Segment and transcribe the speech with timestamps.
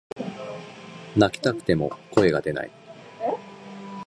[1.15, 2.71] 泣きたくても声が出ない